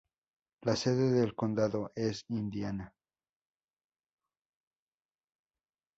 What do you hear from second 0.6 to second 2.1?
La sede del condado